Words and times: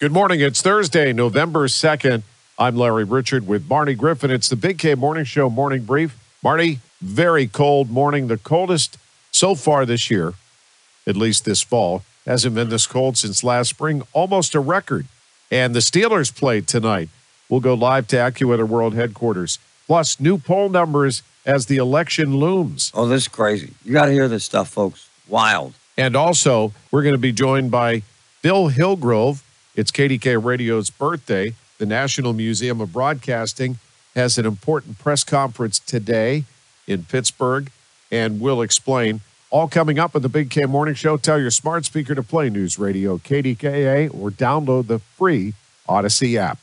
Good 0.00 0.12
morning. 0.12 0.40
It's 0.40 0.62
Thursday, 0.62 1.12
November 1.12 1.66
2nd. 1.66 2.22
I'm 2.56 2.76
Larry 2.76 3.04
Richert 3.04 3.46
with 3.46 3.68
Marty 3.68 3.96
Griffin. 3.96 4.30
It's 4.30 4.48
the 4.48 4.54
Big 4.54 4.78
K 4.78 4.94
Morning 4.94 5.24
Show 5.24 5.50
morning 5.50 5.82
brief. 5.82 6.16
Marty, 6.40 6.78
very 7.00 7.48
cold 7.48 7.90
morning, 7.90 8.28
the 8.28 8.36
coldest 8.38 8.96
so 9.32 9.56
far 9.56 9.84
this 9.84 10.08
year, 10.08 10.34
at 11.04 11.16
least 11.16 11.44
this 11.44 11.62
fall. 11.62 12.04
Hasn't 12.24 12.54
been 12.54 12.68
this 12.68 12.86
cold 12.86 13.16
since 13.16 13.42
last 13.42 13.70
spring, 13.70 14.04
almost 14.12 14.54
a 14.54 14.60
record. 14.60 15.06
And 15.50 15.74
the 15.74 15.80
Steelers 15.80 16.32
play 16.32 16.60
tonight. 16.60 17.08
We'll 17.48 17.58
go 17.58 17.74
live 17.74 18.06
to 18.06 18.16
AccuWeather 18.18 18.68
World 18.68 18.94
headquarters. 18.94 19.58
Plus, 19.88 20.20
new 20.20 20.38
poll 20.38 20.68
numbers 20.68 21.24
as 21.44 21.66
the 21.66 21.78
election 21.78 22.36
looms. 22.36 22.92
Oh, 22.94 23.08
this 23.08 23.22
is 23.22 23.28
crazy. 23.28 23.74
You 23.84 23.94
got 23.94 24.06
to 24.06 24.12
hear 24.12 24.28
this 24.28 24.44
stuff, 24.44 24.68
folks. 24.68 25.08
Wild. 25.26 25.74
And 25.96 26.14
also, 26.14 26.72
we're 26.92 27.02
going 27.02 27.16
to 27.16 27.18
be 27.18 27.32
joined 27.32 27.72
by 27.72 28.04
Bill 28.42 28.68
Hillgrove 28.68 29.42
it's 29.78 29.92
KDKA 29.92 30.44
Radio's 30.44 30.90
birthday. 30.90 31.54
The 31.78 31.86
National 31.86 32.32
Museum 32.32 32.80
of 32.80 32.92
Broadcasting 32.92 33.78
has 34.16 34.36
an 34.36 34.44
important 34.44 34.98
press 34.98 35.22
conference 35.22 35.78
today 35.78 36.42
in 36.88 37.04
Pittsburgh, 37.04 37.70
and 38.10 38.40
we'll 38.40 38.60
explain. 38.60 39.20
All 39.50 39.68
coming 39.68 39.98
up 40.00 40.16
on 40.16 40.22
the 40.22 40.28
Big 40.28 40.50
K 40.50 40.66
Morning 40.66 40.94
Show. 40.94 41.16
Tell 41.16 41.40
your 41.40 41.52
smart 41.52 41.84
speaker 41.84 42.16
to 42.16 42.24
play 42.24 42.50
News 42.50 42.76
Radio 42.76 43.18
KDKA 43.18 44.12
or 44.12 44.30
download 44.30 44.88
the 44.88 44.98
free 44.98 45.54
Audacy 45.88 46.34
app. 46.34 46.58